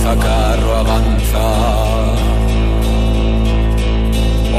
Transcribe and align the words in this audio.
avanza, 0.00 0.16
carro, 0.16 0.76
avanza. 0.76 1.38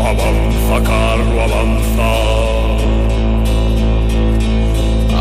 Avanza, 0.10 0.82
carro, 0.82 1.44
avanza. 1.44 2.10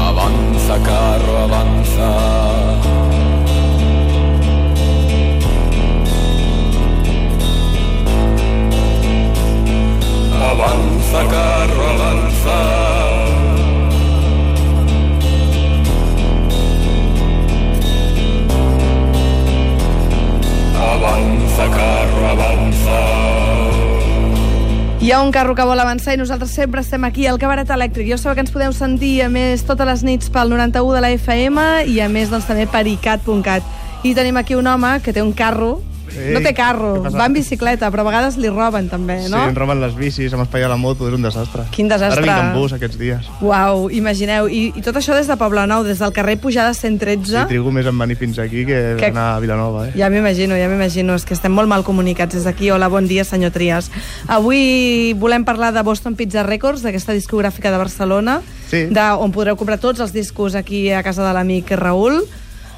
Avanza, 0.09 0.81
carro, 0.81 1.45
avanza. 1.45 2.11
avanza, 2.11 2.21
carro, 2.21 2.81
avanza. 2.81 2.90
Hi 25.11 25.13
ha 25.13 25.23
un 25.23 25.33
carro 25.35 25.57
que 25.59 25.65
vol 25.67 25.81
avançar 25.83 26.13
i 26.15 26.19
nosaltres 26.21 26.53
sempre 26.55 26.85
estem 26.85 27.03
aquí 27.03 27.25
al 27.27 27.41
Cabaret 27.43 27.67
Elèctric. 27.75 28.07
Jo 28.13 28.15
sabeu 28.15 28.37
que 28.37 28.45
ens 28.45 28.53
podeu 28.55 28.71
sentir, 28.71 29.25
a 29.25 29.27
més, 29.27 29.65
totes 29.67 29.89
les 29.89 30.05
nits 30.07 30.31
pel 30.31 30.53
91 30.55 30.93
de 30.95 31.01
la 31.03 31.11
FM 31.17 31.65
i, 31.91 31.97
a 31.99 32.07
més, 32.07 32.31
doncs, 32.31 32.47
també 32.47 32.69
per 32.71 32.85
icat.cat. 32.87 33.67
I 34.07 34.13
tenim 34.15 34.39
aquí 34.39 34.55
un 34.55 34.71
home 34.71 34.93
que 35.03 35.11
té 35.11 35.19
un 35.27 35.33
carro 35.35 35.81
Ei, 36.19 36.33
no 36.35 36.41
té 36.43 36.53
carro, 36.55 37.03
va 37.05 37.27
en 37.27 37.33
bicicleta, 37.37 37.91
però 37.91 38.03
a 38.03 38.09
vegades 38.11 38.37
li 38.37 38.49
roben 38.51 38.89
també, 38.91 39.17
no? 39.29 39.39
Sí, 39.45 39.49
em 39.51 39.55
roben 39.57 39.81
les 39.81 39.95
bicis, 39.95 40.33
em 40.33 40.41
espaia 40.43 40.69
la 40.69 40.77
moto, 40.77 41.07
és 41.09 41.15
un 41.15 41.23
desastre. 41.23 41.65
Quin 41.71 41.89
desastre. 41.89 42.23
Ara 42.25 42.35
vinc 42.41 42.47
amb 42.49 42.59
bus 42.59 42.73
aquests 42.77 42.99
dies. 42.99 43.29
Uau, 43.41 43.89
imagineu. 43.91 44.49
I, 44.49 44.73
I 44.77 44.83
tot 44.83 44.97
això 44.97 45.15
des 45.15 45.27
de 45.31 45.37
Poblenou, 45.41 45.85
des 45.87 45.99
del 46.03 46.13
carrer 46.13 46.39
Pujada 46.41 46.75
113. 46.75 47.27
Sí, 47.31 47.47
trigo 47.55 47.71
més 47.73 47.87
en 47.87 47.99
venir 47.99 48.17
fins 48.17 48.39
aquí 48.39 48.65
que, 48.67 48.81
Que- 48.97 48.97
que... 48.99 49.07
anar 49.13 49.37
a 49.37 49.41
Vilanova, 49.41 49.89
eh? 49.89 49.93
Ja 49.97 50.11
m'imagino, 50.11 50.57
ja 50.59 50.69
m'imagino. 50.69 51.15
És 51.15 51.25
que 51.25 51.35
estem 51.35 51.53
molt 51.53 51.69
mal 51.69 51.85
comunicats 51.85 52.35
des 52.35 52.45
d'aquí. 52.45 52.71
Hola, 52.71 52.89
bon 52.89 53.07
dia, 53.07 53.25
senyor 53.25 53.51
Trias. 53.55 53.91
Avui 54.27 55.13
volem 55.19 55.45
parlar 55.45 55.73
de 55.75 55.83
Boston 55.83 56.15
Pizza 56.17 56.43
Records, 56.43 56.83
d'aquesta 56.83 57.13
discogràfica 57.13 57.71
de 57.71 57.79
Barcelona, 57.79 58.41
Sí. 58.71 58.85
de, 58.87 59.03
on 59.19 59.33
podreu 59.35 59.57
comprar 59.59 59.79
tots 59.83 59.99
els 60.01 60.13
discos 60.15 60.55
aquí 60.55 60.91
a 60.95 61.03
casa 61.03 61.25
de 61.27 61.33
l'amic 61.35 61.73
Raül, 61.75 62.21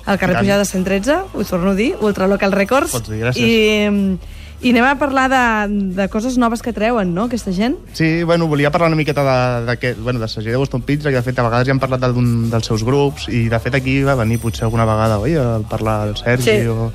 al 0.07 0.19
carrer. 0.19 0.39
Pujada 0.39 0.65
113, 0.65 1.17
ho 1.35 1.45
torno 1.45 1.71
a 1.71 1.75
dir, 1.75 1.97
Ultra 2.01 2.27
Local 2.27 2.53
Records. 2.53 2.93
Pots 2.93 3.11
dir, 3.11 3.21
gràcies. 3.23 3.43
I, 3.43 4.19
I 4.63 4.71
anem 4.71 4.85
a 4.87 4.95
parlar 4.95 5.25
de, 5.31 5.41
de 5.99 6.05
coses 6.09 6.37
noves 6.39 6.63
que 6.63 6.73
treuen, 6.73 7.15
no?, 7.15 7.25
aquesta 7.27 7.51
gent. 7.53 7.75
Sí, 7.99 8.23
bueno, 8.23 8.47
volia 8.47 8.71
parlar 8.71 8.89
una 8.93 8.97
miqueta 8.97 9.25
de, 9.27 9.67
de, 9.67 9.77
que, 9.79 9.95
bueno, 9.95 10.21
de 10.21 10.29
Segell 10.29 10.53
de 10.53 10.57
Boston 10.61 10.83
Pizza, 10.83 11.11
que 11.11 11.17
de 11.19 11.23
fet 11.27 11.39
a 11.39 11.43
vegades 11.49 11.67
ja 11.67 11.75
hem 11.75 11.81
parlat 11.83 12.05
d'un 12.15 12.49
dels 12.53 12.67
seus 12.71 12.85
grups, 12.87 13.27
i 13.29 13.49
de 13.51 13.59
fet 13.59 13.75
aquí 13.75 14.03
va 14.07 14.15
venir 14.15 14.39
potser 14.39 14.69
alguna 14.69 14.87
vegada, 14.87 15.19
oi, 15.19 15.35
a 15.35 15.59
parlar 15.69 16.09
el 16.09 16.17
Sergi 16.17 16.47
Sí. 16.63 16.67
o... 16.71 16.93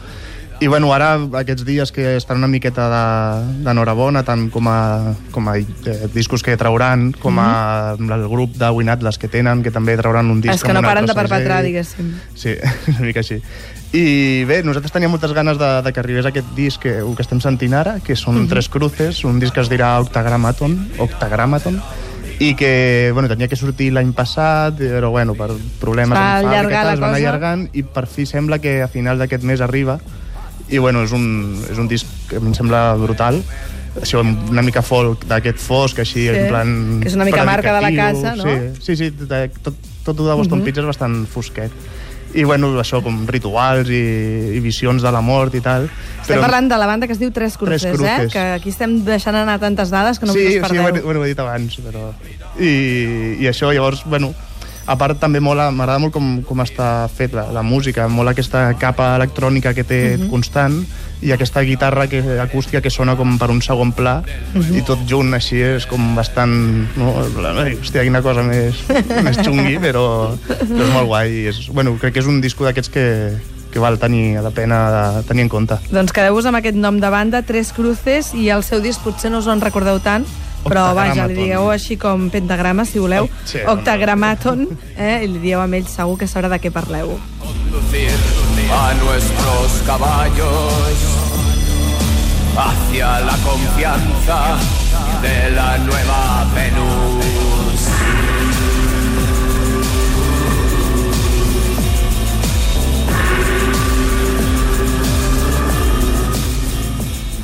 I 0.60 0.66
bueno, 0.66 0.90
ara 0.92 1.12
aquests 1.38 1.62
dies 1.68 1.92
que 1.94 2.16
estan 2.18 2.40
una 2.42 2.48
miqueta 2.50 2.88
de- 2.90 3.64
d'enhorabona, 3.64 4.24
tant 4.26 4.48
com 4.50 4.66
a, 4.68 5.14
com 5.32 5.46
a 5.52 5.58
eh, 5.60 6.08
discos 6.16 6.42
que 6.42 6.56
trauran, 6.58 7.12
com 7.14 7.38
a 7.38 7.94
el 7.94 8.28
grup 8.28 8.56
de 8.58 8.70
Win 8.74 8.90
Atlas 8.90 9.20
que 9.22 9.28
tenen, 9.30 9.62
que 9.62 9.70
també 9.70 9.94
trauran 9.98 10.32
un 10.34 10.42
disc 10.42 10.56
És 10.56 10.64
que 10.66 10.74
no 10.74 10.82
paren 10.82 11.06
de 11.06 11.14
perpetrar, 11.14 11.62
diguéssim. 11.62 12.10
Sí, 12.34 12.56
una 12.90 13.06
mica 13.06 13.22
així. 13.22 13.38
I 13.94 14.44
bé, 14.50 14.64
nosaltres 14.66 14.92
teníem 14.92 15.14
moltes 15.14 15.32
ganes 15.38 15.60
de, 15.62 15.70
de 15.86 15.94
que 15.94 16.02
arribés 16.02 16.26
aquest 16.26 16.50
disc 16.58 16.82
que, 16.82 16.98
que 17.06 17.22
estem 17.22 17.40
sentint 17.40 17.78
ara, 17.78 18.00
que 18.02 18.16
són 18.17 18.42
Mhm. 18.42 18.50
Tres 18.50 18.67
Cruces, 18.73 19.23
un 19.30 19.38
disc 19.40 19.54
que 19.54 19.62
es 19.62 19.70
dirà 19.70 19.94
Octagramaton, 20.02 20.90
Octagramaton, 20.98 21.78
i 22.40 22.56
que 22.58 23.12
bueno, 23.14 23.30
tenia 23.30 23.48
que 23.48 23.56
sortir 23.56 23.92
l'any 23.94 24.10
passat, 24.14 24.73
però 24.78 25.10
bueno, 25.14 25.34
per 25.38 25.52
problemes 25.80 26.17
Va 26.17 26.40
amb 26.42 26.50
fàbrica 26.50 26.82
es 26.82 26.86
va 26.86 26.92
anar 26.92 26.98
cosa. 27.14 27.16
allargant 27.16 27.67
i 27.73 27.84
per 27.84 28.08
fi 28.10 28.26
sembla 28.26 28.58
que 28.60 28.82
a 28.82 28.88
final 28.90 29.17
d'aquest 29.22 29.44
mes 29.44 29.62
arriba 29.62 30.00
i 30.70 30.78
bueno, 30.78 31.04
és 31.04 31.14
un, 31.16 31.26
és 31.72 31.78
un 31.80 31.88
disc 31.88 32.08
que 32.30 32.38
a 32.38 32.44
mi 32.44 32.52
em 32.52 32.58
sembla 32.58 32.95
brutal 33.00 33.42
això 34.02 34.22
una 34.22 34.61
mica 34.61 34.83
folk, 34.86 35.26
d'aquest 35.30 35.61
fosc 35.61 36.02
així, 36.04 36.28
Sí, 36.28 36.33
en 36.33 36.50
plan 36.52 36.73
és 37.05 37.16
una 37.17 37.26
mica 37.26 37.45
marca 37.48 37.73
de 37.78 37.82
la 37.82 37.94
casa, 37.95 38.36
no? 38.38 38.45
Sí, 38.80 38.95
sí, 38.95 38.98
sí 39.00 39.11
tot, 39.17 39.61
tot, 39.64 39.88
tot 40.04 40.17
de 40.17 40.33
Boston 40.33 40.60
uh 40.60 40.61
-huh. 40.61 40.66
Pizza 40.66 40.82
és 40.82 40.88
bastant 40.88 41.26
fosquet 41.28 41.72
i 42.36 42.44
bueno, 42.44 42.70
això 42.80 43.00
com 43.04 43.26
rituals 43.28 43.89
i, 43.89 44.58
i 44.58 44.60
visions 44.60 45.02
de 45.02 45.11
la 45.11 45.22
mort 45.22 45.55
i 45.55 45.61
tal 45.61 45.88
Estem 46.22 46.42
parlant 46.44 46.67
de 46.67 46.78
la 46.78 46.86
banda 46.86 47.08
que 47.08 47.14
es 47.14 47.20
diu 47.20 47.32
Tres 47.32 47.55
Cruces, 47.58 47.82
Tres 47.82 47.94
eh? 47.94 47.98
Cruces. 47.98 48.34
Que 48.34 48.39
aquí 48.58 48.70
estem 48.70 49.05
deixant 49.05 49.36
anar 49.36 49.60
tantes 49.60 49.89
dades 49.89 50.20
que 50.20 50.26
no 50.26 50.34
sí, 50.34 50.45
us 50.45 50.54
sí, 50.54 50.60
perdeu. 50.60 50.84
ho, 50.84 50.88
he, 50.89 51.02
bueno, 51.02 51.22
ho 51.22 51.26
he 51.26 51.30
dit 51.30 51.39
abans 51.39 51.80
però... 51.80 52.11
I, 52.60 53.38
i 53.39 53.48
això, 53.48 53.72
llavors, 53.72 54.04
bueno 54.05 54.34
a 54.87 54.95
part 54.95 55.20
també 55.20 55.42
mola, 55.43 55.67
m'agrada 55.75 55.99
molt 55.99 56.15
com, 56.15 56.30
com 56.48 56.64
està 56.64 57.08
fet 57.11 57.36
la, 57.36 57.49
la 57.52 57.64
música, 57.64 58.08
mola 58.08 58.31
aquesta 58.31 58.70
capa 58.80 59.11
electrònica 59.17 59.73
que 59.75 59.83
té 59.83 59.99
uh 60.15 60.21
-huh. 60.21 60.30
constant 60.31 60.86
i 61.21 61.31
aquesta 61.33 61.61
guitarra 61.61 62.08
que, 62.08 62.21
acústica 62.39 62.81
que 62.81 62.89
sona 62.89 63.15
com 63.17 63.37
per 63.37 63.49
un 63.49 63.61
segon 63.61 63.92
pla 63.92 64.21
uh 64.21 64.61
-huh. 64.61 64.77
i 64.77 64.81
tot 64.81 64.99
junt 65.09 65.33
així 65.33 65.61
és 65.61 65.86
com 65.86 66.15
bastant 66.15 66.87
no? 66.95 67.14
Hòstia, 67.17 68.03
quina 68.03 68.21
cosa 68.21 68.43
més, 68.43 68.75
més 69.25 69.37
xungui 69.37 69.77
però, 69.80 70.37
però 70.48 70.83
és 70.83 70.93
molt 70.93 71.08
guai 71.08 71.31
i 71.31 71.48
és, 71.48 71.67
bueno, 71.73 71.98
crec 71.98 72.14
que 72.14 72.19
és 72.19 72.27
un 72.27 72.42
disco 72.42 72.64
d'aquests 72.64 72.89
que, 72.89 73.37
que 73.71 73.80
val 73.80 73.98
tenir 73.99 74.39
la 74.42 74.52
pena 74.52 74.77
de 74.92 75.23
tenir 75.23 75.42
en 75.43 75.49
compte 75.49 75.75
Doncs 75.92 76.11
quedeu-vos 76.11 76.45
amb 76.45 76.58
aquest 76.58 76.75
nom 76.75 76.99
de 76.99 77.09
banda, 77.09 77.42
Tres 77.42 77.73
Cruces, 77.73 78.33
i 78.33 78.49
el 78.49 78.64
seu 78.64 78.80
disc 78.80 79.02
potser 79.02 79.31
no 79.31 79.39
us 79.39 79.48
en 79.48 79.61
recordeu 79.61 79.99
tant, 79.99 80.25
però 80.67 80.94
vaja, 80.98 81.26
li 81.28 81.36
digueu 81.36 81.70
així 81.72 81.98
com 81.98 82.30
pentagrama, 82.33 82.86
si 82.86 83.00
voleu, 83.00 83.26
Oh, 83.28 83.45
sí, 83.45 83.60
Octagramaton, 83.67 84.67
eh? 84.98 85.23
i 85.23 85.28
li 85.28 85.39
dieu 85.39 85.60
amb 85.61 85.73
ell 85.73 85.88
segur 85.88 86.17
que 86.20 86.28
sabrà 86.28 86.50
de 86.50 86.60
què 86.60 86.72
parleu. 86.72 87.17
a 88.70 88.94
nuestros 89.02 89.82
caballos 89.86 90.98
hacia 92.58 93.20
la 93.22 93.36
confianza 93.45 94.39
de 95.22 95.52
la 95.55 95.78
nueva 95.78 96.20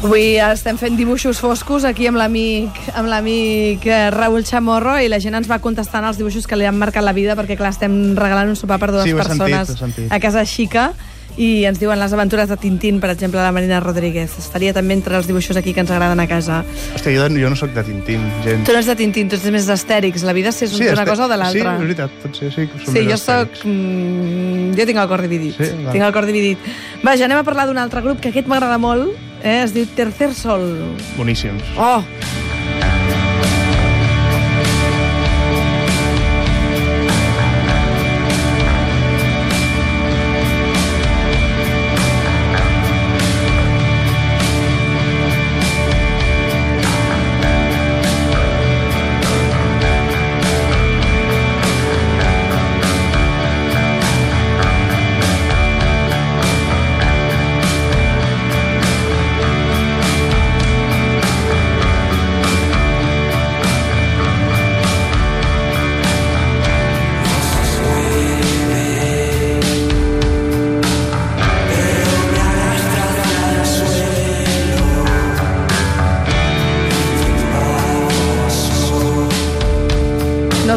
Avui 0.04 0.36
estem 0.36 0.76
fent 0.80 0.98
dibuixos 1.00 1.40
foscos 1.40 1.86
aquí 1.88 2.10
amb 2.10 2.20
l'amic 2.20 2.76
amb 2.94 3.08
l'amic 3.08 3.86
eh, 3.88 4.10
Raül 4.12 4.44
Chamorro 4.44 4.98
i 5.00 5.08
la 5.08 5.20
gent 5.24 5.38
ens 5.40 5.48
va 5.48 5.62
contestant 5.64 6.04
els 6.10 6.20
dibuixos 6.20 6.44
que 6.50 6.58
li 6.60 6.68
han 6.68 6.76
marcat 6.76 7.06
la 7.08 7.14
vida 7.16 7.38
perquè 7.40 7.56
clar, 7.56 7.72
estem 7.72 7.96
regalant 8.20 8.52
un 8.52 8.60
sopar 8.60 8.82
per 8.84 8.92
dues 8.92 9.08
Sí, 9.08 9.14
persones 9.16 9.72
sentit. 9.80 10.12
a 10.12 10.20
casa 10.20 10.44
xica 10.44 10.90
i 11.40 11.64
ens 11.66 11.80
diuen 11.82 11.98
les 11.98 12.12
aventures 12.14 12.46
de 12.52 12.56
Tintín, 12.62 13.00
per 13.02 13.10
exemple, 13.10 13.40
la 13.42 13.50
Marina 13.52 13.80
Rodríguez. 13.82 14.36
Estaria 14.38 14.70
també 14.72 14.94
entre 14.94 15.16
els 15.18 15.26
dibuixos 15.26 15.58
aquí 15.58 15.74
que 15.74 15.80
ens 15.82 15.90
agraden 15.90 16.20
a 16.22 16.28
casa. 16.30 16.60
Hòstia, 16.94 17.10
jo, 17.16 17.26
jo 17.42 17.50
no 17.50 17.56
sóc 17.58 17.72
de 17.74 17.82
Tintín, 17.88 18.22
gens. 18.44 18.62
Tu 18.68 18.72
no 18.76 18.78
ets 18.78 18.86
de 18.92 18.96
Tintín, 19.00 19.32
tu 19.32 19.40
ets 19.40 19.48
més 19.50 19.66
d'astèrics. 19.66 20.22
La 20.28 20.34
vida 20.38 20.52
sí 20.54 20.66
és 20.68 20.76
sí, 20.78 20.86
una 20.94 21.08
cosa 21.10 21.26
o 21.26 21.32
de 21.32 21.34
Sí, 21.34 21.42
l'altra. 21.42 21.74
és 21.74 21.82
veritat, 21.88 22.12
pot 22.22 22.38
ser, 22.38 22.52
sí. 22.54 22.68
que 22.70 22.84
som 22.86 22.94
Sí, 22.94 23.02
jo 23.10 23.16
estètics. 23.18 23.66
Mm, 23.66 24.76
jo 24.78 24.86
tinc 24.92 25.00
el 25.02 25.08
cor 25.10 25.26
dividit. 25.26 25.58
Sí? 25.58 25.72
Tinc 25.90 26.06
el 26.06 26.14
cor 26.14 26.30
dividit. 26.30 26.70
Vaja, 27.02 27.26
anem 27.26 27.40
a 27.42 27.44
parlar 27.50 27.66
d'un 27.66 27.82
altre 27.82 28.06
grup 28.06 28.22
que 28.22 28.30
aquest 28.30 28.46
m'agrada 28.46 28.78
molt. 28.78 29.10
Eh? 29.44 29.62
Es 29.64 29.74
diu 29.76 29.86
Tercer 29.96 30.34
Sol. 30.34 30.64
Boníssims. 31.18 31.64
Oh! 31.78 32.53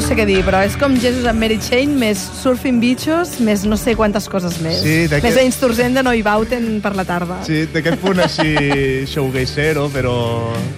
Sé 0.07 0.15
què 0.15 0.23
dir, 0.29 0.39
però 0.47 0.61
és 0.63 0.77
com 0.79 0.93
Jesus 1.03 1.25
and 1.27 1.41
Mary 1.43 1.57
Chain, 1.59 1.97
més 1.99 2.21
Surfing 2.39 2.77
Bichos, 2.79 3.41
més 3.43 3.65
no 3.67 3.75
sé 3.81 3.97
quantes 3.99 4.29
coses 4.31 4.61
més. 4.63 4.79
Sí, 4.85 5.09
més 5.11 5.39
Einstürzen 5.41 5.97
de 5.99 6.05
Neubauten 6.07 6.77
per 6.85 6.93
la 6.95 7.03
tarda. 7.09 7.41
Sí, 7.47 7.65
d'aquest 7.73 7.99
punt 8.05 8.23
així 8.23 8.53
showgazero, 9.13 9.89
però, 9.95 10.15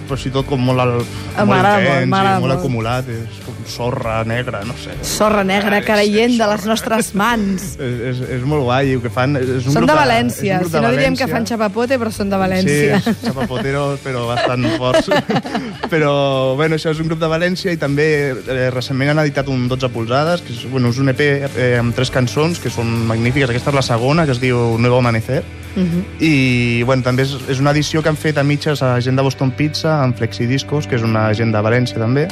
però 0.09 0.17
sí 0.17 0.33
tot 0.33 0.49
com 0.49 0.63
molt, 0.65 0.81
al, 0.81 0.95
molt 1.03 1.51
m'agrada 1.51 1.77
molt, 1.83 2.07
intens 2.07 2.09
i 2.09 2.09
molt 2.09 2.47
molt. 2.47 2.55
acumulat. 2.57 3.11
És 3.19 3.37
sorra 3.69 4.23
negra, 4.25 4.61
no 4.65 4.73
sé. 4.77 4.91
Sorra 5.05 5.43
negra, 5.43 5.81
caraient 5.85 6.31
és 6.33 6.37
de 6.41 6.47
les 6.51 6.65
nostres 6.65 7.13
mans. 7.21 7.75
És, 7.79 7.99
és, 8.11 8.21
és 8.39 8.43
molt 8.43 8.63
guai, 8.67 8.93
el 8.97 9.01
que 9.01 9.09
fan... 9.13 9.37
És 9.39 9.65
un 9.69 9.73
Són 9.73 9.83
grup 9.83 9.91
de 9.93 9.97
València. 9.99 10.55
un 10.57 10.65
grup 10.65 10.71
Si 10.71 10.77
de 10.77 10.81
no 10.83 10.91
diríem 10.91 11.15
que 11.15 11.27
fan 11.27 11.45
xapapote, 11.45 11.97
però 12.01 12.11
són 12.11 12.29
de 12.29 12.37
València. 12.41 12.99
Sí, 13.05 13.13
xapapoteros, 13.27 13.99
però 14.03 14.25
bastant 14.27 14.65
forts. 14.77 15.09
però, 15.93 16.55
bueno, 16.59 16.75
això 16.75 16.91
és 16.91 16.99
un 16.99 17.07
grup 17.07 17.19
de 17.21 17.29
València 17.31 17.71
i 17.73 17.77
també 17.81 18.07
eh, 18.33 18.69
recentment 18.73 19.13
han 19.13 19.19
editat 19.23 19.47
un 19.47 19.67
12 19.71 19.89
polzades, 19.93 20.41
que 20.41 20.53
és, 20.53 20.65
bueno, 20.71 20.89
és 20.89 20.99
un 20.99 21.09
EP 21.13 21.21
eh, 21.21 21.77
amb 21.79 21.95
tres 21.95 22.11
cançons 22.11 22.59
que 22.59 22.69
són 22.73 22.91
magnífiques. 23.09 23.49
Aquesta 23.53 23.71
és 23.73 23.79
la 23.79 23.85
segona, 23.85 24.25
que 24.25 24.35
es 24.35 24.41
diu 24.43 24.77
Nuevo 24.77 24.99
Amanecer. 25.03 25.43
Uh 25.75 25.79
Mhm. 25.79 25.85
-huh. 25.85 26.23
I, 26.25 26.83
bueno, 26.83 27.03
també 27.03 27.23
és, 27.23 27.35
és 27.47 27.59
una 27.59 27.71
edició 27.71 28.01
que 28.01 28.09
han 28.09 28.17
fet 28.17 28.37
a 28.37 28.43
mitges 28.43 28.81
a 28.81 28.99
gent 28.99 29.15
de 29.15 29.21
Boston 29.21 29.51
Pizza, 29.51 30.01
amb 30.03 30.17
Flexidiscos, 30.17 30.87
que 30.87 30.95
és 30.95 31.03
una 31.03 31.31
gent 31.33 31.53
de 31.53 31.61
València 31.61 31.97
també. 31.97 32.27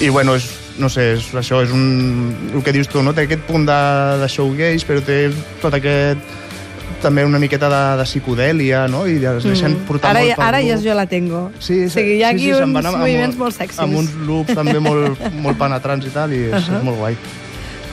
I, 0.00 0.08
bueno, 0.08 0.34
és, 0.36 0.48
no 0.78 0.90
sé, 0.92 1.14
és, 1.16 1.30
això 1.34 1.62
és 1.64 1.70
un... 1.72 2.34
El 2.54 2.64
que 2.64 2.74
dius 2.74 2.88
tu, 2.88 3.02
no? 3.02 3.14
Té 3.16 3.24
aquest 3.24 3.46
punt 3.48 3.64
de, 3.68 3.78
de 4.20 4.28
showgaze, 4.28 4.84
però 4.88 5.04
té 5.04 5.20
tot 5.62 5.74
aquest 5.74 6.34
també 7.02 7.24
una 7.24 7.38
miqueta 7.38 7.68
de, 7.68 7.80
de 8.00 8.04
psicodèlia, 8.08 8.86
no? 8.88 9.04
I 9.08 9.18
es 9.20 9.46
deixen 9.46 9.76
portar 9.88 10.12
Ara, 10.12 10.22
molt 10.24 10.40
per 10.40 10.46
ara 10.48 10.60
ja 10.64 10.76
jo 10.82 10.94
la 10.96 11.06
tengo. 11.10 11.46
Sí, 11.60 11.84
o 11.86 11.90
sigui, 11.92 12.18
hi 12.18 12.22
ha 12.24 12.30
sí, 12.32 12.36
aquí 12.36 12.46
sí, 12.46 12.52
uns 12.52 12.64
amb- 12.66 12.80
amb- 12.82 13.00
moviments 13.00 13.38
molt 13.40 13.56
sexis. 13.56 13.80
Amb 13.82 13.98
uns 14.00 14.14
loops 14.26 14.56
també 14.56 14.78
molt, 14.82 15.20
molt 15.44 15.60
penetrants 15.60 16.06
i 16.08 16.14
tal, 16.14 16.32
i 16.32 16.46
és, 16.48 16.52
uh 16.52 16.58
-huh. 16.58 16.78
és 16.78 16.84
molt 16.84 16.98
guai. 17.02 17.18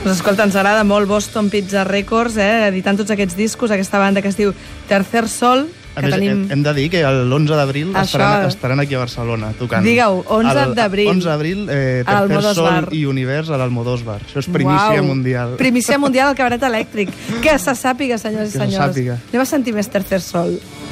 Doncs 0.03 0.17
escolta, 0.17 0.43
ens 0.43 0.55
agrada 0.55 0.83
molt 0.83 1.07
Boston 1.07 1.49
Pizza 1.49 1.85
Records, 1.85 2.35
eh? 2.37 2.67
editant 2.67 2.97
tots 2.97 3.11
aquests 3.11 3.37
discos, 3.37 3.71
aquesta 3.71 3.99
banda 3.99 4.21
que 4.21 4.27
es 4.27 4.35
diu 4.35 4.53
Tercer 4.87 5.29
Sol, 5.29 5.69
A 5.95 6.01
que 6.01 6.07
més, 6.07 6.15
tenim... 6.15 6.47
hem, 6.51 6.63
de 6.65 6.73
dir 6.73 6.89
que 6.89 7.03
l'11 7.05 7.55
d'abril 7.55 7.91
Això. 7.93 8.03
estaran, 8.17 8.47
estaran 8.47 8.79
aquí 8.81 8.95
a 8.95 8.99
Barcelona 8.99 9.51
tocant. 9.59 9.83
Digueu, 9.85 10.23
11 10.27 10.63
El- 10.63 10.73
d'abril. 10.75 11.07
11 11.09 11.27
d'abril, 11.29 11.67
eh, 11.69 12.03
Tercer 12.05 12.53
Sol 12.55 12.63
Bar. 12.65 12.87
i 12.91 13.05
Univers 13.05 13.49
a 13.49 13.57
l'Almodós 13.57 14.03
Bar. 14.03 14.21
Això 14.25 14.39
és 14.39 14.47
primícia 14.49 14.97
Uau. 15.01 15.03
mundial. 15.05 15.55
Primícia 15.57 15.97
mundial 15.99 16.29
al 16.29 16.35
cabaret 16.35 16.61
elèctric. 16.63 17.09
Que 17.41 17.57
se 17.59 17.71
sàpiga, 17.77 18.17
senyors 18.17 18.49
Que 18.51 18.57
i 18.57 18.59
se 18.59 18.65
senyors. 18.65 18.95
sàpiga. 18.95 19.19
Anem 19.29 19.41
a 19.41 19.45
sentir 19.45 19.73
més 19.73 19.87
Tercer 19.87 20.21
Sol. 20.21 20.57
Que 20.57 20.82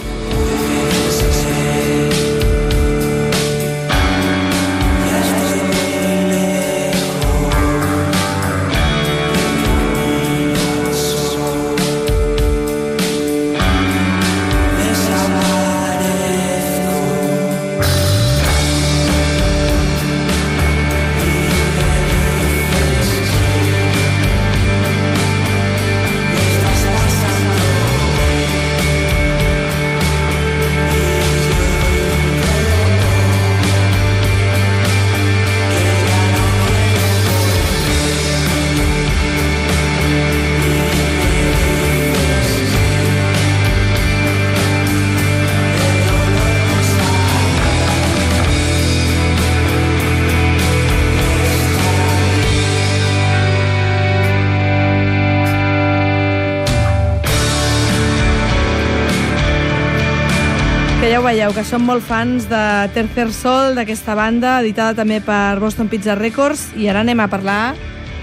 ja 61.12 61.20
ho 61.20 61.24
veieu, 61.26 61.52
que 61.52 61.64
som 61.68 61.84
molt 61.84 62.04
fans 62.08 62.46
de 62.50 62.62
Tercer 62.96 63.28
Sol, 63.36 63.76
d'aquesta 63.76 64.16
banda, 64.16 64.60
editada 64.62 64.96
també 65.02 65.20
per 65.24 65.60
Boston 65.60 65.90
Pizza 65.92 66.16
Records, 66.16 66.70
i 66.80 66.88
ara 66.88 67.02
anem 67.04 67.20
a 67.20 67.28
parlar 67.32 67.74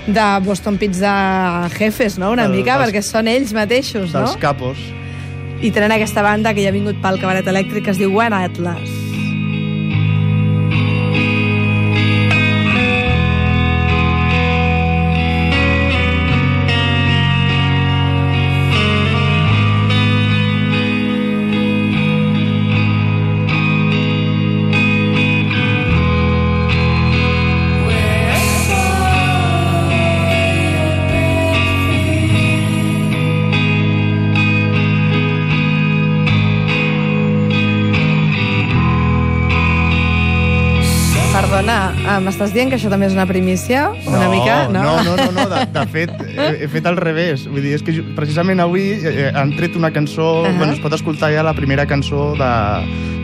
de 0.06 0.26
Boston 0.46 0.78
Pizza 0.80 1.68
Jefes, 1.76 2.16
no?, 2.18 2.30
una 2.32 2.46
Del- 2.48 2.56
mica, 2.56 2.78
dels- 2.78 2.88
perquè 2.88 3.02
són 3.04 3.28
ells 3.28 3.52
mateixos, 3.52 4.12
no? 4.14 4.24
Dels 4.24 4.38
capos. 4.40 4.78
I 5.60 5.70
tenen 5.74 5.92
aquesta 5.92 6.22
banda 6.22 6.54
que 6.54 6.62
ja 6.64 6.70
ha 6.70 6.76
vingut 6.76 6.96
pel 7.02 7.20
cabaret 7.20 7.46
elèctric 7.50 7.84
que 7.84 7.90
es 7.92 7.98
diu 8.00 8.14
One 8.16 8.34
Atlas. 8.44 8.88
Ah, 42.08 42.18
m'estàs 42.24 42.54
dient 42.54 42.70
que 42.72 42.78
això 42.78 42.90
també 42.92 43.08
és 43.08 43.14
una 43.16 43.26
primícia? 43.28 43.88
Una 44.08 44.28
mica, 44.32 44.56
no? 44.72 44.82
No, 44.82 44.94
no, 45.04 45.16
no, 45.20 45.28
no 45.36 45.44
de, 45.52 45.60
de 45.74 45.84
fet, 45.92 46.14
he, 46.28 46.48
he 46.64 46.68
fet 46.72 46.88
al 46.88 46.96
revés. 46.96 47.44
Vull 47.50 47.62
dir, 47.64 47.74
és 47.76 47.84
que 47.84 47.94
precisament 48.16 48.62
avui 48.64 48.90
eh, 48.96 49.28
han 49.36 49.54
tret 49.58 49.76
una 49.76 49.92
cançó, 49.92 50.42
uh. 50.42 50.46
-huh. 50.46 50.56
bueno, 50.56 50.72
es 50.72 50.80
pot 50.80 50.92
escoltar 50.96 51.32
ja 51.34 51.42
la 51.42 51.54
primera 51.54 51.86
cançó 51.86 52.32
de, 52.38 52.52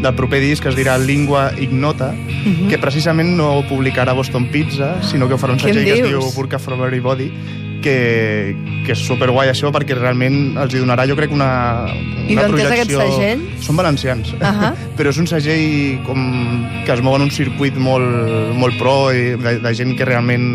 del 0.02 0.14
proper 0.14 0.40
disc, 0.40 0.62
que 0.62 0.68
es 0.68 0.76
dirà 0.76 0.98
Lingua 0.98 1.52
Ignota, 1.58 2.12
uh 2.12 2.44
-huh. 2.44 2.68
que 2.68 2.78
precisament 2.78 3.36
no 3.36 3.64
publicarà 3.68 4.12
Boston 4.14 4.46
Pizza, 4.52 5.02
sinó 5.02 5.28
que 5.28 5.36
farà 5.36 5.52
un 5.52 5.60
segell 5.60 5.84
que 5.84 6.00
es 6.00 6.08
diu 6.08 6.20
Burka 6.36 6.58
for 6.58 6.74
Everybody, 6.74 7.32
que, 7.84 8.54
que 8.86 8.94
és 8.94 9.04
superguai 9.04 9.50
això, 9.52 9.70
perquè 9.74 9.96
realment 9.98 10.56
els 10.62 10.74
hi 10.74 10.82
donarà, 10.82 11.06
jo 11.10 11.16
crec, 11.18 11.34
una, 11.34 11.50
I 12.24 12.38
una 12.38 12.48
d'on 12.48 12.62
és 12.62 12.72
aquest 12.72 12.94
segell? 12.94 13.44
Són 13.64 13.78
valencians, 13.80 14.32
Ahà. 14.40 14.72
però 14.98 15.12
és 15.12 15.20
un 15.20 15.28
segell 15.30 16.00
com 16.08 16.24
que 16.86 16.96
es 16.96 17.04
mou 17.04 17.18
en 17.18 17.28
un 17.28 17.32
circuit 17.34 17.76
molt, 17.76 18.54
molt 18.58 18.80
pro 18.80 18.96
i 19.12 19.34
de, 19.40 19.58
de 19.64 19.74
gent 19.76 19.94
que 19.98 20.08
realment 20.08 20.48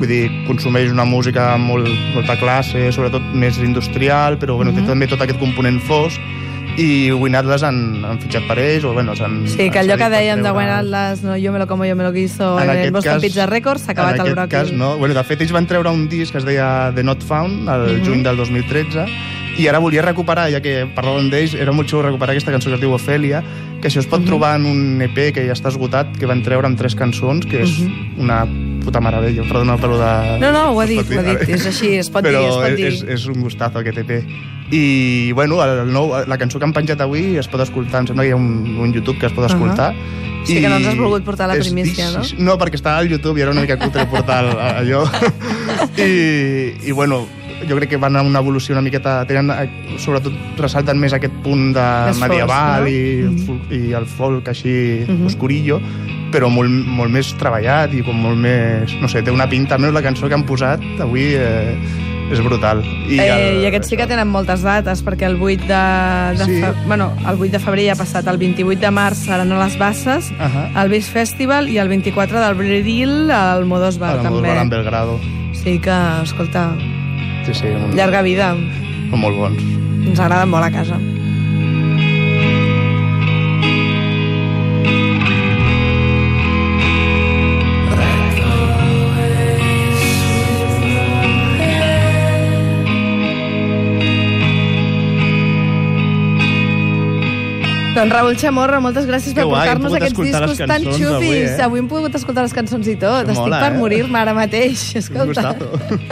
vull 0.00 0.08
dir, 0.08 0.30
consumeix 0.46 0.92
una 0.92 1.04
música 1.04 1.50
amb 1.54 1.68
molt, 1.74 1.88
molta 2.14 2.38
classe, 2.40 2.86
sobretot 2.96 3.34
més 3.36 3.58
industrial, 3.60 4.38
però 4.40 4.56
bueno, 4.56 4.72
té 4.72 4.84
també 4.86 5.08
tot 5.10 5.20
aquest 5.20 5.40
component 5.42 5.76
fosc 5.84 6.20
i 6.76 7.10
Win 7.12 7.34
Atlas 7.36 7.62
han, 7.62 8.04
han 8.04 8.18
fitxat 8.22 8.46
per 8.48 8.58
ells 8.58 8.84
o 8.84 8.92
bueno, 8.94 9.14
s'han 9.16 9.42
Sí, 9.48 9.68
que 9.70 9.78
han 9.80 9.84
allò 9.90 9.96
que 9.98 10.08
dèiem 10.12 10.42
de 10.42 10.50
One 10.50 10.70
Atlas, 10.70 11.22
no, 11.22 11.36
yo 11.36 11.52
me 11.52 11.58
lo 11.58 11.66
como, 11.66 11.84
yo 11.84 11.96
me 11.96 12.04
lo 12.04 12.12
guiso, 12.12 12.56
en 12.58 12.64
en, 12.64 12.70
aquest 12.70 12.92
Boston 12.92 13.12
cas- 13.14 13.22
Pizza 13.22 13.46
Records, 13.46 13.82
s'ha 13.82 13.92
acabat 13.92 14.18
el 14.20 14.32
bròquil. 14.34 14.48
cas, 14.48 14.72
no. 14.72 14.96
Bueno, 14.96 15.14
de 15.14 15.24
fet, 15.24 15.40
ells 15.42 15.52
van 15.52 15.66
treure 15.66 15.90
un 15.90 16.08
disc 16.08 16.32
que 16.32 16.38
es 16.38 16.44
deia 16.44 16.92
The 16.94 17.02
Not 17.02 17.22
Found, 17.22 17.68
el 17.68 17.98
Mhm. 17.98 18.06
juny 18.06 18.22
del 18.22 18.36
2013, 18.36 19.04
i 19.58 19.66
ara 19.68 19.78
volia 19.78 20.00
recuperar, 20.02 20.50
ja 20.50 20.60
que 20.62 20.86
parlàvem 20.94 21.28
d'ells, 21.28 21.54
era 21.54 21.72
molt 21.72 21.88
xulo 21.90 22.02
recuperar 22.02 22.30
aquesta 22.32 22.52
cançó 22.52 22.68
que 22.70 22.76
es 22.76 22.80
diu 22.80 22.92
Ophelia, 22.94 23.42
que 23.82 23.88
això 23.88 23.98
es 24.00 24.06
pot 24.06 24.24
trobar 24.24 24.56
en 24.56 24.64
un 24.64 25.02
EP 25.02 25.32
que 25.32 25.44
ja 25.46 25.52
està 25.52 25.68
esgotat, 25.68 26.16
que 26.16 26.24
van 26.26 26.42
treure 26.42 26.66
amb 26.66 26.78
tres 26.78 26.94
cançons, 26.94 27.44
que 27.46 27.62
és 27.62 27.80
una 28.16 28.46
puta 28.80 29.00
meravella. 29.00 29.42
Perdona 29.48 29.76
per 29.80 29.90
lo 29.90 29.98
de... 29.98 30.38
No, 30.42 30.50
no, 30.52 30.64
ho 30.72 30.80
ha 30.80 30.86
dit, 30.86 31.02
dir, 31.08 31.18
ho 31.18 31.20
ha 31.20 31.26
dit, 31.34 31.48
és 31.56 31.66
així, 31.70 31.94
es 32.00 32.10
pot 32.10 32.24
dir, 32.24 32.32
Però 32.32 32.42
es 32.48 32.56
pot 32.56 32.76
dir. 32.76 32.86
És, 32.92 33.02
és 33.16 33.26
un 33.30 33.40
gustazo 33.44 33.78
aquest 33.82 33.98
EP. 34.04 34.10
I, 34.70 35.32
bueno, 35.34 35.58
el 35.64 35.90
nou, 35.92 36.12
la 36.30 36.38
cançó 36.38 36.58
que 36.60 36.64
han 36.68 36.72
penjat 36.72 37.00
avui 37.02 37.36
es 37.40 37.48
pot 37.50 37.60
escoltar, 37.64 38.02
em 38.04 38.06
sembla 38.10 38.22
que 38.22 38.30
hi 38.30 38.34
ha 38.34 38.38
un, 38.38 38.76
un 38.78 38.92
YouTube 38.94 39.18
que 39.18 39.26
es 39.26 39.32
pot 39.34 39.48
escoltar. 39.50 39.92
Sí, 40.46 40.60
que 40.62 40.68
no 40.70 40.76
ens 40.78 40.86
has 40.88 40.96
volgut 40.96 41.24
portar 41.26 41.48
la 41.50 41.56
primícia, 41.58 42.06
no? 42.14 42.22
No, 42.38 42.54
perquè 42.56 42.78
estava 42.78 42.98
al 43.02 43.10
YouTube 43.10 43.36
i 43.38 43.42
era 43.44 43.50
una 43.52 43.60
mica 43.66 43.76
cutre 43.82 44.06
portar 44.08 44.44
allò. 44.78 45.02
I, 45.98 46.74
I, 46.86 46.92
bueno, 46.92 47.26
jo 47.68 47.76
crec 47.76 47.90
que 47.90 47.96
van 48.00 48.16
a 48.16 48.22
una 48.22 48.38
evolució 48.40 48.72
una 48.74 48.80
miqueta... 48.82 49.24
Tenen, 49.28 49.50
eh, 49.52 49.98
sobretot, 50.00 50.32
ressalten 50.58 50.98
més 51.02 51.12
aquest 51.12 51.34
punt 51.44 51.72
de 51.76 51.84
medieval 52.20 52.86
no? 52.86 52.88
i, 52.88 53.02
Mhm. 53.26 53.42
fol- 53.46 53.74
i 53.74 53.92
el 53.92 54.06
folk 54.06 54.48
així 54.48 55.04
Mhm. 55.06 55.26
oscurillo, 55.26 55.80
però 56.32 56.48
molt, 56.52 56.70
molt 56.70 57.10
més 57.10 57.32
treballat 57.40 57.92
i 57.94 58.02
com 58.06 58.16
molt 58.16 58.38
més... 58.38 58.92
No 59.00 59.08
sé, 59.08 59.22
té 59.22 59.30
una 59.34 59.48
pinta, 59.50 59.74
almenys 59.76 59.94
la 59.94 60.02
cançó 60.02 60.28
que 60.28 60.34
han 60.38 60.44
posat 60.46 60.80
avui 61.02 61.32
eh, 61.34 61.74
és 62.30 62.38
brutal. 62.44 62.84
I, 63.10 63.18
el- 63.18 63.40
eh, 63.40 63.62
I 63.62 63.66
aquests 63.66 63.88
sí 63.90 63.96
que 63.98 64.06
tenen 64.06 64.28
moltes 64.30 64.62
dates, 64.62 65.02
perquè 65.02 65.26
el 65.26 65.34
8 65.42 65.66
de, 65.66 65.80
de, 66.38 66.44
Sí. 66.46 66.60
fe... 66.62 66.72
bueno, 66.86 67.10
el 67.26 67.34
8 67.40 67.50
de 67.56 67.58
febrer 67.58 67.86
ja 67.88 67.92
ha 67.96 67.98
passat, 67.98 68.26
el 68.30 68.38
28 68.38 68.78
de 68.80 68.90
març 68.94 69.24
seran 69.26 69.50
a 69.50 69.58
les 69.64 69.76
Basses, 69.78 70.30
Ahà. 70.38 70.68
al 70.78 70.88
Beach 70.94 71.10
Festival, 71.10 71.68
i 71.68 71.78
el 71.82 71.88
24 71.90 72.38
d'abril 72.38 73.30
al 73.34 73.66
Modós 73.66 73.98
Bar, 73.98 74.20
també. 74.22 74.46
molt 74.48 74.62
en 74.62 74.70
Belgrado. 74.70 75.18
Sí 75.52 75.78
que, 75.82 75.96
escolta, 76.22 76.70
Sí, 77.46 77.54
sí, 77.54 77.66
molt, 77.74 77.94
llarga 77.98 78.22
vida. 78.22 78.52
són 79.10 79.18
molt 79.20 79.36
bons. 79.36 79.62
Ens 80.06 80.20
agrada 80.20 80.46
molt 80.46 80.64
a 80.64 80.70
casa. 80.70 80.96
Doncs 97.90 98.12
Raül 98.14 98.36
Chamorro, 98.38 98.78
moltes 98.80 99.06
gràcies 99.08 99.34
Que 99.34 99.42
per 99.42 99.48
portar-nos 99.50 99.94
aquests 99.98 100.20
discos 100.22 100.60
tan 100.62 100.84
xupis. 100.86 101.06
avui, 101.10 101.38
eh? 101.42 101.62
Avui 101.64 101.80
hem 101.82 101.88
pogut 101.90 102.14
escoltar 102.14 102.44
les 102.46 102.54
cançons 102.54 102.86
i 102.86 102.94
tot. 102.94 103.24
Que 103.26 103.34
Estic 103.34 103.42
mola, 103.42 103.58
per 103.64 103.72
eh? 103.72 103.78
morir-me 103.80 104.18
ara 104.20 104.34
mateix. 104.36 104.84
Escolta. 105.00 105.56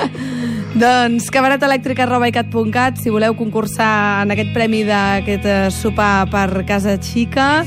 Doncs 0.82 1.30
cabaretelèctric.cat 1.30 2.98
si 2.98 3.10
voleu 3.14 3.36
concursar 3.38 4.24
en 4.24 4.34
aquest 4.34 4.50
premi 4.56 4.82
d'aquest 4.88 5.46
eh, 5.46 5.60
sopar 5.74 6.26
per 6.32 6.64
Casa 6.66 6.98
Xica 6.98 7.64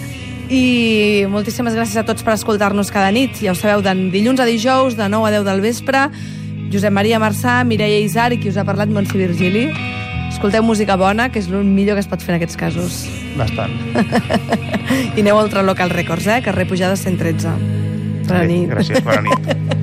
i 0.51 1.23
moltíssimes 1.31 1.73
gràcies 1.73 1.95
a 1.97 2.03
tots 2.03 2.27
per 2.27 2.35
escoltar-nos 2.35 2.91
cada 2.91 3.09
nit. 3.15 3.39
Ja 3.39 3.55
ho 3.55 3.55
sabeu, 3.55 3.81
de 3.81 3.95
dilluns 4.11 4.43
a 4.43 4.45
dijous, 4.45 4.99
de 4.99 5.07
9 5.07 5.31
a 5.31 5.33
10 5.39 5.47
del 5.47 5.63
vespre. 5.63 6.09
Josep 6.71 6.91
Maria 6.91 7.19
Marçà, 7.19 7.61
Mireia 7.63 8.03
Isar 8.03 8.33
i 8.35 8.39
qui 8.43 8.51
us 8.51 8.59
ha 8.59 8.67
parlat, 8.67 8.91
Montse 8.91 9.15
Virgili. 9.15 9.69
Escolteu 10.31 10.63
música 10.63 10.95
bona, 10.97 11.29
que 11.31 11.41
és 11.41 11.49
el 11.51 11.67
millor 11.67 11.99
que 11.99 12.05
es 12.05 12.09
pot 12.09 12.23
fer 12.23 12.35
en 12.35 12.39
aquests 12.39 12.57
casos. 12.59 13.03
Bastant. 13.39 13.75
I 15.15 15.21
aneu 15.21 15.37
al 15.37 15.49
Ultralocal 15.49 15.93
Records, 15.93 16.27
eh? 16.31 16.41
Carrer 16.45 16.67
Pujada 16.69 16.97
113. 16.99 17.53
Bona 18.25 18.47
nit. 18.47 18.67
Gràcies, 18.71 19.05
bona 19.05 19.21
nit. 19.27 19.77